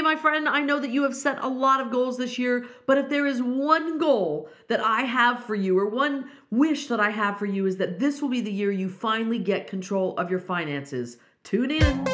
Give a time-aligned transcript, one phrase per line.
[0.00, 2.64] Hey, my friend, I know that you have set a lot of goals this year,
[2.86, 6.98] but if there is one goal that I have for you, or one wish that
[6.98, 10.16] I have for you, is that this will be the year you finally get control
[10.16, 11.18] of your finances.
[11.44, 12.04] Tune in.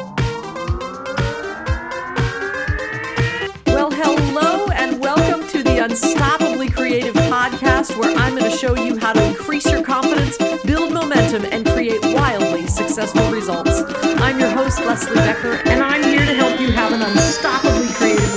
[3.67, 8.97] Well, hello, and welcome to the Unstoppably Creative podcast, where I'm going to show you
[8.97, 13.83] how to increase your confidence, build momentum, and create wildly successful results.
[14.19, 17.76] I'm your host, Leslie Becker, and I'm here to help you have an unstoppably creative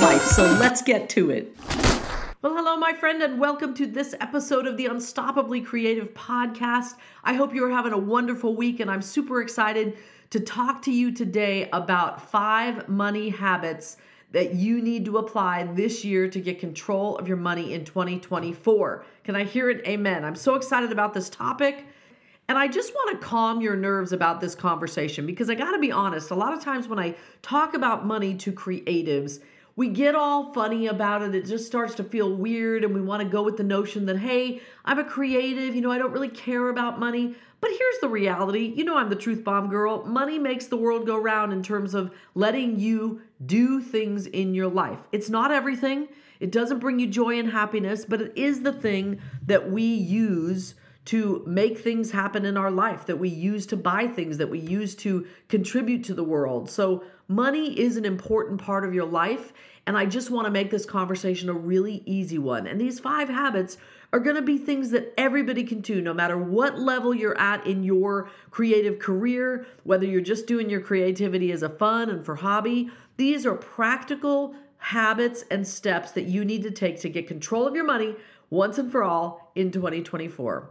[0.00, 0.22] life.
[0.22, 1.54] So let's get to it.
[2.40, 6.94] Well, hello, my friend, and welcome to this episode of the Unstoppably Creative Podcast.
[7.22, 9.98] I hope you're having a wonderful week, and I'm super excited
[10.30, 13.98] to talk to you today about five money habits
[14.32, 19.04] that you need to apply this year to get control of your money in 2024.
[19.24, 19.86] Can I hear it?
[19.86, 20.24] Amen.
[20.24, 21.84] I'm so excited about this topic.
[22.48, 25.78] And I just want to calm your nerves about this conversation because I got to
[25.78, 29.40] be honest, a lot of times when I talk about money to creatives,
[29.76, 31.34] we get all funny about it.
[31.34, 34.18] It just starts to feel weird, and we want to go with the notion that,
[34.18, 37.34] hey, I'm a creative, you know, I don't really care about money.
[37.60, 40.04] But here's the reality you know, I'm the truth bomb girl.
[40.06, 44.68] Money makes the world go round in terms of letting you do things in your
[44.68, 44.98] life.
[45.12, 46.08] It's not everything,
[46.40, 50.74] it doesn't bring you joy and happiness, but it is the thing that we use
[51.10, 54.60] to make things happen in our life, that we use to buy things, that we
[54.60, 56.70] use to contribute to the world.
[56.70, 59.52] So, money is an important part of your life.
[59.88, 62.68] And I just want to make this conversation a really easy one.
[62.68, 63.76] And these five habits
[64.12, 67.66] are going to be things that everybody can do, no matter what level you're at
[67.66, 72.36] in your creative career, whether you're just doing your creativity as a fun and for
[72.36, 72.88] hobby.
[73.16, 77.74] These are practical habits and steps that you need to take to get control of
[77.74, 78.14] your money
[78.48, 80.70] once and for all in 2024.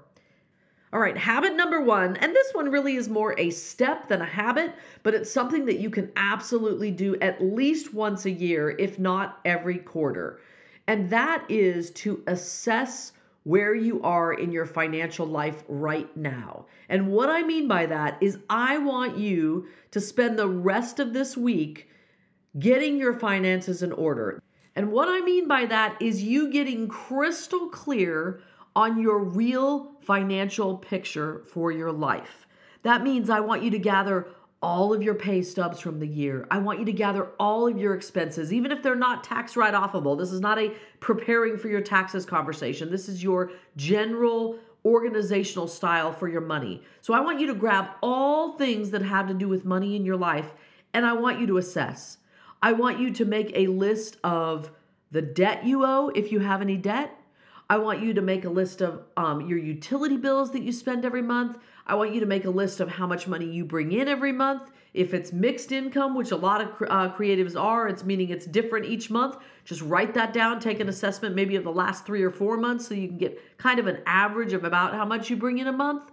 [0.91, 4.25] All right, habit number one, and this one really is more a step than a
[4.25, 4.73] habit,
[5.03, 9.39] but it's something that you can absolutely do at least once a year, if not
[9.45, 10.41] every quarter.
[10.87, 13.11] And that is to assess
[13.43, 16.65] where you are in your financial life right now.
[16.89, 21.13] And what I mean by that is, I want you to spend the rest of
[21.13, 21.87] this week
[22.57, 24.41] getting your finances in order.
[24.75, 28.41] And what I mean by that is you getting crystal clear
[28.79, 32.47] on your real financial picture for your life.
[32.83, 34.27] That means I want you to gather
[34.61, 36.47] all of your pay stubs from the year.
[36.49, 39.73] I want you to gather all of your expenses, even if they're not tax write
[39.73, 40.17] offable.
[40.17, 42.89] This is not a preparing for your taxes conversation.
[42.89, 46.81] This is your general organizational style for your money.
[47.01, 50.05] So I want you to grab all things that have to do with money in
[50.05, 50.53] your life
[50.93, 52.17] and I want you to assess.
[52.61, 54.71] I want you to make a list of
[55.11, 57.18] the debt you owe if you have any debt.
[57.71, 61.05] I want you to make a list of um, your utility bills that you spend
[61.05, 61.59] every month.
[61.85, 64.31] I want you to make a list of how much money you bring in every
[64.31, 64.71] month.
[64.95, 68.87] If it's mixed income, which a lot of uh, creatives are, it's meaning it's different
[68.87, 69.37] each month.
[69.65, 72.87] Just write that down, take an assessment maybe of the last three or four months
[72.87, 75.67] so you can get kind of an average of about how much you bring in
[75.67, 76.09] a month.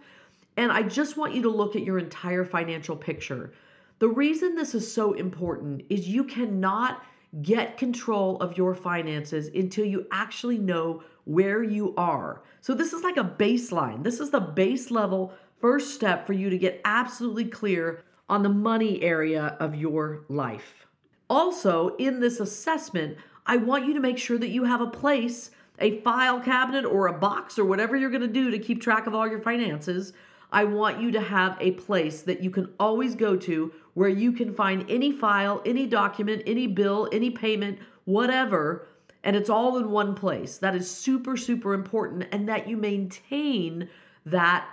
[0.59, 3.53] And I just want you to look at your entire financial picture.
[3.99, 7.03] The reason this is so important is you cannot
[7.42, 12.42] get control of your finances until you actually know where you are.
[12.60, 14.03] So, this is like a baseline.
[14.03, 18.48] This is the base level first step for you to get absolutely clear on the
[18.48, 20.87] money area of your life.
[21.28, 23.16] Also, in this assessment,
[23.47, 27.06] I want you to make sure that you have a place, a file cabinet or
[27.06, 30.12] a box or whatever you're going to do to keep track of all your finances.
[30.50, 34.32] I want you to have a place that you can always go to where you
[34.32, 38.86] can find any file, any document, any bill, any payment, whatever
[39.26, 40.58] and it's all in one place.
[40.58, 43.88] That is super, super important, and that you maintain
[44.24, 44.68] that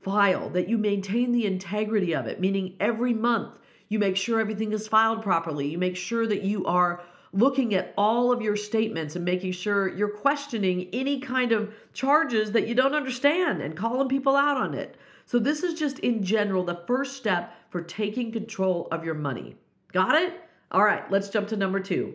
[0.00, 3.58] file, that you maintain the integrity of it, meaning every month
[3.88, 5.66] you make sure everything is filed properly.
[5.66, 7.02] You make sure that you are
[7.36, 12.52] looking at all of your statements and making sure you're questioning any kind of charges
[12.52, 14.96] that you don't understand and calling people out on it.
[15.26, 19.56] So, this is just in general the first step for taking control of your money.
[19.92, 20.40] Got it?
[20.70, 22.14] All right, let's jump to number two.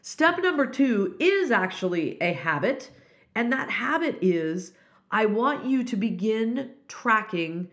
[0.00, 2.90] Step number two is actually a habit,
[3.34, 4.72] and that habit is
[5.10, 7.68] I want you to begin tracking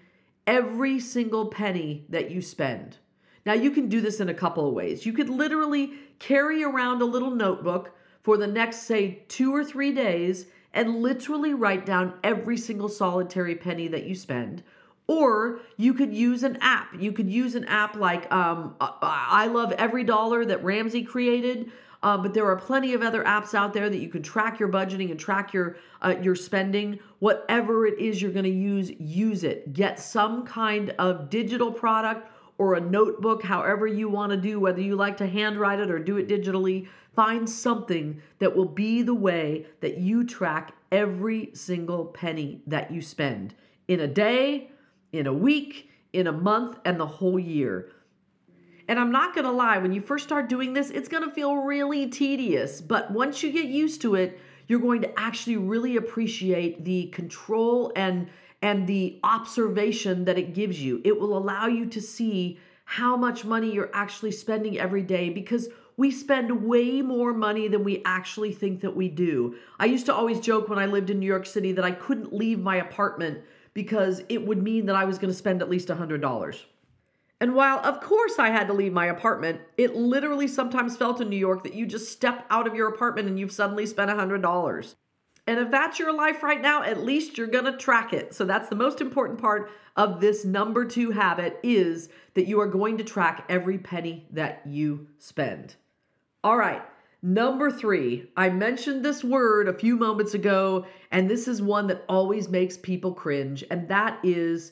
[0.45, 2.97] every single penny that you spend.
[3.45, 5.05] Now, you can do this in a couple of ways.
[5.05, 7.91] You could literally carry around a little notebook
[8.21, 13.55] for the next, say, two or three days and literally write down every single solitary
[13.55, 14.63] penny that you spend.
[15.07, 16.93] Or you could use an app.
[16.97, 21.71] You could use an app like um, I Love EveryDollar that Ramsey created.
[22.01, 24.67] Uh, but there are plenty of other apps out there that you can track your
[24.67, 26.99] budgeting and track your uh, your spending.
[27.19, 29.71] Whatever it is you're going to use, use it.
[29.71, 34.81] Get some kind of digital product or a notebook, however you want to do, whether
[34.81, 36.87] you like to handwrite it or do it digitally.
[37.15, 43.01] Find something that will be the way that you track every single penny that you
[43.01, 43.53] spend
[43.87, 44.71] in a day,
[45.11, 47.91] in a week, in a month, and the whole year.
[48.87, 51.33] And I'm not going to lie, when you first start doing this, it's going to
[51.33, 52.81] feel really tedious.
[52.81, 57.91] But once you get used to it, you're going to actually really appreciate the control
[57.95, 58.27] and
[58.63, 61.01] and the observation that it gives you.
[61.03, 65.67] It will allow you to see how much money you're actually spending every day because
[65.97, 69.55] we spend way more money than we actually think that we do.
[69.79, 72.33] I used to always joke when I lived in New York City that I couldn't
[72.33, 73.41] leave my apartment
[73.73, 76.61] because it would mean that I was going to spend at least $100.
[77.41, 81.29] And while, of course, I had to leave my apartment, it literally sometimes felt in
[81.29, 84.95] New York that you just step out of your apartment and you've suddenly spent $100.
[85.45, 88.33] And if that's your life right now, at least you're going to track it.
[88.33, 92.67] So that's the most important part of this number 2 habit is that you are
[92.67, 95.75] going to track every penny that you spend.
[96.43, 96.81] All right.
[97.21, 98.31] Number 3.
[98.35, 102.77] I mentioned this word a few moments ago and this is one that always makes
[102.77, 104.71] people cringe and that is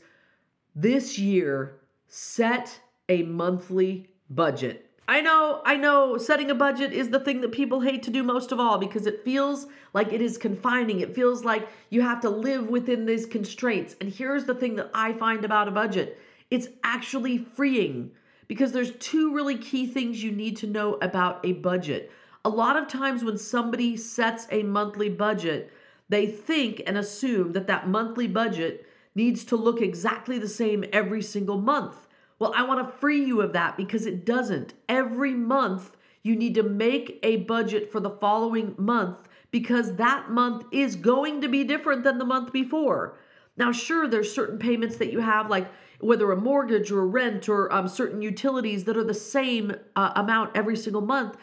[0.76, 2.80] this year set
[3.10, 4.91] a monthly budget.
[5.12, 8.24] I know, I know, setting a budget is the thing that people hate to do
[8.24, 11.02] most of all because it feels like it is confining.
[11.02, 13.98] It feels like you have to live within these constraints.
[14.00, 16.18] And here's the thing that I find about a budget
[16.50, 18.12] it's actually freeing
[18.48, 22.10] because there's two really key things you need to know about a budget.
[22.46, 25.74] A lot of times when somebody sets a monthly budget,
[26.08, 31.22] they think and assume that that monthly budget needs to look exactly the same every
[31.22, 32.08] single month.
[32.42, 34.74] Well, I want to free you of that because it doesn't.
[34.90, 40.66] Every month, you need to make a budget for the following month because that month
[40.72, 43.20] is going to be different than the month before.
[43.58, 47.72] Now, sure, there's certain payments that you have, like whether a mortgage or rent or
[47.72, 51.38] um, certain utilities that are the same uh, amount every single month.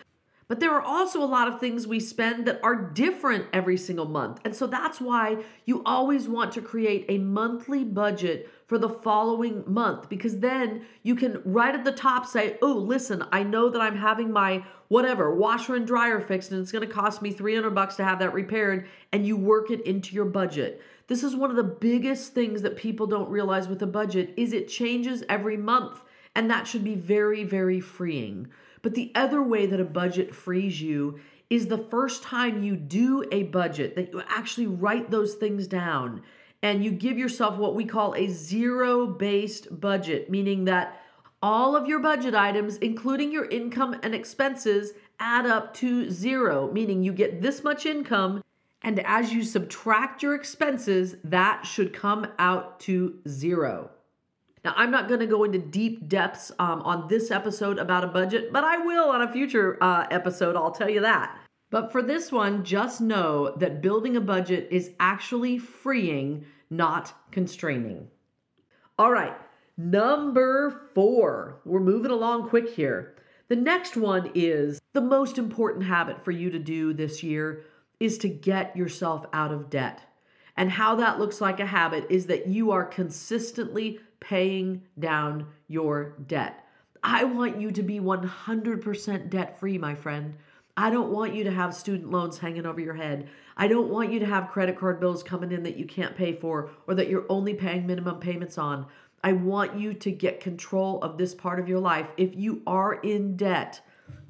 [0.48, 4.06] But there are also a lot of things we spend that are different every single
[4.06, 4.40] month.
[4.46, 9.62] And so that's why you always want to create a monthly budget for the following
[9.66, 13.80] month because then you can right at the top say, oh, listen, I know that
[13.80, 17.70] I'm having my whatever washer and dryer fixed and it's going to cost me 300
[17.74, 20.80] bucks to have that repaired and you work it into your budget.
[21.08, 24.54] This is one of the biggest things that people don't realize with a budget is
[24.54, 26.00] it changes every month
[26.34, 28.48] and that should be very very freeing.
[28.82, 31.20] But the other way that a budget frees you
[31.50, 36.22] is the first time you do a budget that you actually write those things down
[36.62, 41.00] and you give yourself what we call a zero based budget, meaning that
[41.40, 47.02] all of your budget items, including your income and expenses, add up to zero, meaning
[47.02, 48.42] you get this much income.
[48.82, 53.90] And as you subtract your expenses, that should come out to zero.
[54.64, 58.08] Now, I'm not going to go into deep depths um, on this episode about a
[58.08, 61.38] budget, but I will on a future uh, episode, I'll tell you that.
[61.70, 68.08] But for this one, just know that building a budget is actually freeing, not constraining.
[68.98, 69.36] All right,
[69.76, 71.60] number four.
[71.64, 73.14] We're moving along quick here.
[73.48, 77.64] The next one is the most important habit for you to do this year
[78.00, 80.02] is to get yourself out of debt.
[80.58, 86.16] And how that looks like a habit is that you are consistently paying down your
[86.26, 86.66] debt.
[87.00, 90.34] I want you to be 100% debt free, my friend.
[90.76, 93.28] I don't want you to have student loans hanging over your head.
[93.56, 96.32] I don't want you to have credit card bills coming in that you can't pay
[96.34, 98.86] for or that you're only paying minimum payments on.
[99.22, 102.08] I want you to get control of this part of your life.
[102.16, 103.80] If you are in debt,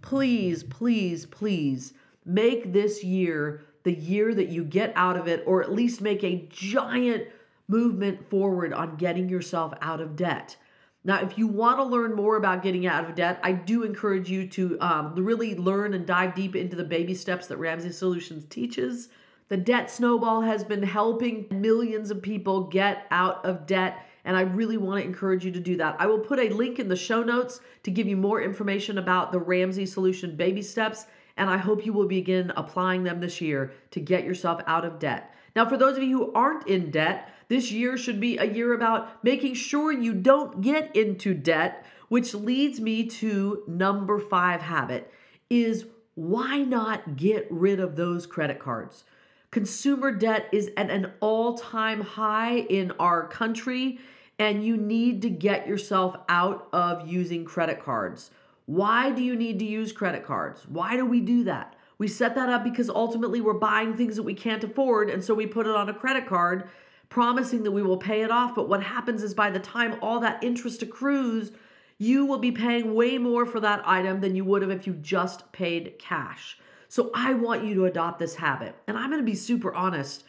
[0.02, 1.94] please, please, please
[2.26, 6.22] make this year the year that you get out of it, or at least make
[6.24, 7.28] a giant
[7.68, 10.56] movement forward on getting yourself out of debt.
[11.04, 14.28] Now, if you want to learn more about getting out of debt, I do encourage
[14.28, 18.44] you to um, really learn and dive deep into the baby steps that Ramsey Solutions
[18.50, 19.08] teaches.
[19.48, 24.42] The debt snowball has been helping millions of people get out of debt, and I
[24.42, 25.96] really want to encourage you to do that.
[25.98, 29.32] I will put a link in the show notes to give you more information about
[29.32, 31.06] the Ramsey Solution baby steps,
[31.38, 34.98] and I hope you will begin applying them this year to get yourself out of
[34.98, 35.34] debt.
[35.56, 38.74] Now, for those of you who aren't in debt, this year should be a year
[38.74, 45.12] about making sure you don't get into debt, which leads me to number five habit
[45.48, 49.04] is why not get rid of those credit cards?
[49.50, 53.98] Consumer debt is at an all time high in our country,
[54.38, 58.30] and you need to get yourself out of using credit cards.
[58.68, 60.66] Why do you need to use credit cards?
[60.68, 61.74] Why do we do that?
[61.96, 65.32] We set that up because ultimately we're buying things that we can't afford, and so
[65.32, 66.68] we put it on a credit card
[67.08, 68.54] promising that we will pay it off.
[68.54, 71.50] But what happens is by the time all that interest accrues,
[71.96, 74.92] you will be paying way more for that item than you would have if you
[74.92, 76.58] just paid cash.
[76.88, 78.74] So I want you to adopt this habit.
[78.86, 80.24] And I'm going to be super honest.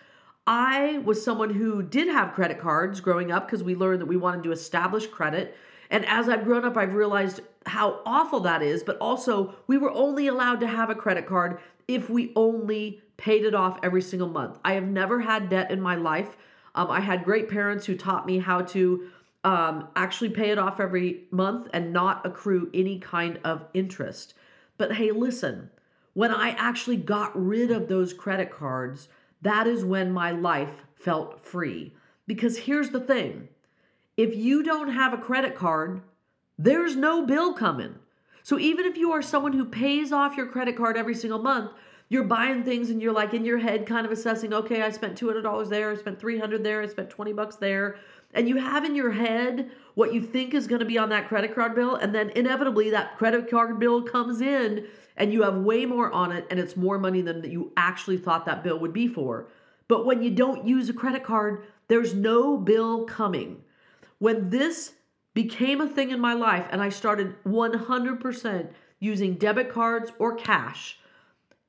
[0.48, 4.16] I was someone who did have credit cards growing up because we learned that we
[4.16, 5.58] wanted to establish credit.
[5.90, 8.84] And as I've grown up, I've realized how awful that is.
[8.84, 13.44] But also, we were only allowed to have a credit card if we only paid
[13.44, 14.58] it off every single month.
[14.64, 16.38] I have never had debt in my life.
[16.76, 19.10] Um, I had great parents who taught me how to
[19.44, 24.34] um, actually pay it off every month and not accrue any kind of interest.
[24.78, 25.70] But hey, listen,
[26.14, 29.10] when I actually got rid of those credit cards,
[29.42, 31.94] that is when my life felt free.
[32.28, 33.50] Because here's the thing
[34.18, 36.02] if you don't have a credit card,
[36.60, 37.96] there's no bill coming.
[38.44, 41.72] So even if you are someone who pays off your credit card every single month,
[42.10, 45.20] you're buying things and you're like in your head kind of assessing, okay, I spent
[45.20, 47.98] $200 there, I spent 300 there, I spent 20 bucks there
[48.34, 51.28] and you have in your head what you think is going to be on that
[51.28, 54.86] credit card bill and then inevitably that credit card bill comes in
[55.18, 58.46] and you have way more on it and it's more money than you actually thought
[58.46, 59.48] that bill would be for
[59.88, 63.62] but when you don't use a credit card there's no bill coming
[64.20, 64.94] when this
[65.34, 68.70] became a thing in my life and i started 100%
[69.00, 71.00] using debit cards or cash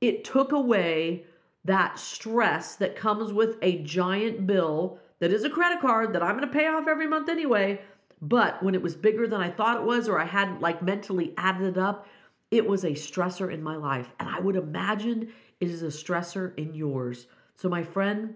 [0.00, 1.24] it took away
[1.64, 6.36] that stress that comes with a giant bill that is a credit card that I'm
[6.36, 7.80] going to pay off every month anyway.
[8.22, 11.32] But when it was bigger than I thought it was, or I hadn't like mentally
[11.36, 12.06] added it up,
[12.50, 14.10] it was a stressor in my life.
[14.18, 17.26] And I would imagine it is a stressor in yours.
[17.56, 18.34] So, my friend,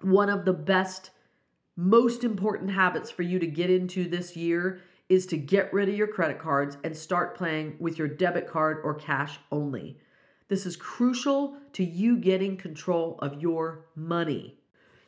[0.00, 1.10] one of the best,
[1.76, 5.94] most important habits for you to get into this year is to get rid of
[5.96, 9.98] your credit cards and start playing with your debit card or cash only.
[10.48, 14.58] This is crucial to you getting control of your money.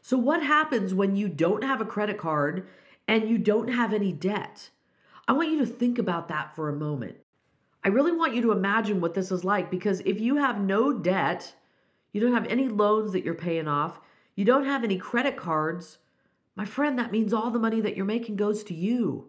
[0.03, 2.67] So, what happens when you don't have a credit card
[3.09, 4.71] and you don't have any debt?
[5.29, 7.17] I want you to think about that for a moment.
[7.85, 10.93] I really want you to imagine what this is like because if you have no
[10.93, 11.55] debt,
[12.13, 14.01] you don't have any loans that you're paying off,
[14.35, 15.99] you don't have any credit cards,
[16.57, 19.29] my friend, that means all the money that you're making goes to you.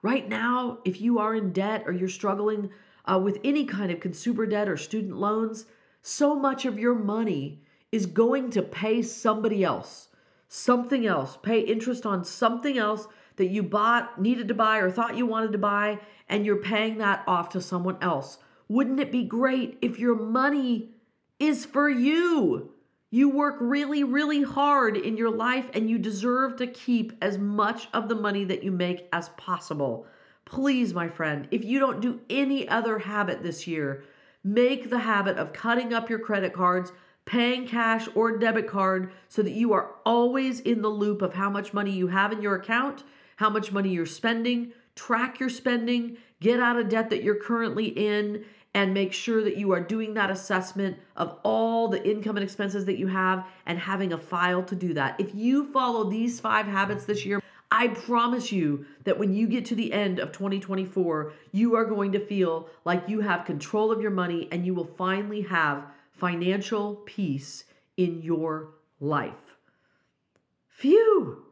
[0.00, 2.70] Right now, if you are in debt or you're struggling
[3.04, 5.66] uh, with any kind of consumer debt or student loans,
[6.00, 7.62] so much of your money
[7.92, 10.08] is going to pay somebody else,
[10.48, 15.16] something else, pay interest on something else that you bought, needed to buy, or thought
[15.16, 18.38] you wanted to buy, and you're paying that off to someone else.
[18.68, 20.90] Wouldn't it be great if your money
[21.38, 22.71] is for you?
[23.14, 27.86] You work really, really hard in your life and you deserve to keep as much
[27.92, 30.06] of the money that you make as possible.
[30.46, 34.02] Please, my friend, if you don't do any other habit this year,
[34.42, 36.90] make the habit of cutting up your credit cards,
[37.26, 41.50] paying cash or debit card so that you are always in the loop of how
[41.50, 43.04] much money you have in your account,
[43.36, 47.88] how much money you're spending, track your spending, get out of debt that you're currently
[47.88, 48.42] in,
[48.74, 52.86] and make sure that you are doing that assessment of all the income and expenses
[52.86, 55.20] that you have and having a file to do that.
[55.20, 59.64] If you follow these five habits this year, I promise you that when you get
[59.66, 64.00] to the end of 2024, you are going to feel like you have control of
[64.00, 67.64] your money and you will finally have financial peace
[67.96, 68.68] in your
[69.00, 69.56] life.
[70.68, 71.44] Phew!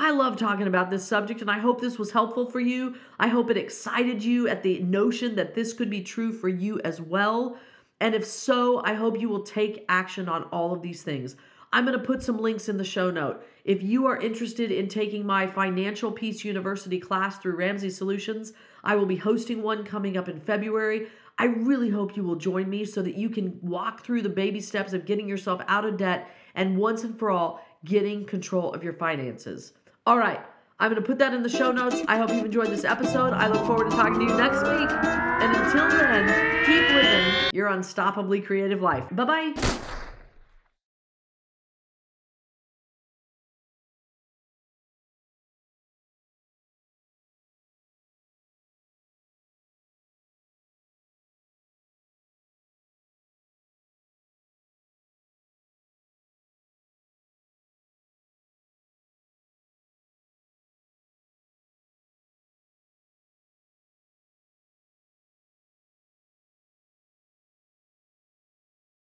[0.00, 2.94] I love talking about this subject and I hope this was helpful for you.
[3.18, 6.80] I hope it excited you at the notion that this could be true for you
[6.84, 7.58] as well.
[7.98, 11.34] And if so, I hope you will take action on all of these things.
[11.72, 13.44] I'm going to put some links in the show note.
[13.64, 18.52] If you are interested in taking my Financial Peace University class through Ramsey Solutions,
[18.84, 21.08] I will be hosting one coming up in February.
[21.38, 24.60] I really hope you will join me so that you can walk through the baby
[24.60, 28.84] steps of getting yourself out of debt and once and for all getting control of
[28.84, 29.72] your finances.
[30.08, 30.40] All right,
[30.80, 32.00] I'm going to put that in the show notes.
[32.08, 33.34] I hope you've enjoyed this episode.
[33.34, 34.88] I look forward to talking to you next week.
[34.90, 39.04] And until then, keep living your unstoppably creative life.
[39.12, 39.77] Bye bye.